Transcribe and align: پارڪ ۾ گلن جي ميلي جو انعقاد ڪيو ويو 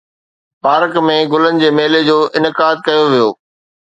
پارڪ 0.65 0.93
۾ 1.09 1.17
گلن 1.33 1.59
جي 1.63 1.69
ميلي 1.79 2.01
جو 2.09 2.17
انعقاد 2.39 2.75
ڪيو 2.87 3.03
ويو 3.11 3.29